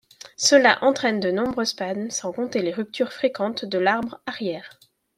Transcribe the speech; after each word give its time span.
Cela 0.35 0.83
entraîne 0.83 1.19
de 1.19 1.29
nombreuses 1.29 1.75
panne 1.75 2.09
sans 2.09 2.33
compter 2.33 2.63
les 2.63 2.71
ruptures 2.73 3.13
fréquentes 3.13 3.65
de 3.65 3.77
l’arbre 3.77 4.19
arrière. 4.25 4.79